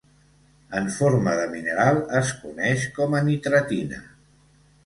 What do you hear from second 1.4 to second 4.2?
de mineral es coneix com a Nitratina.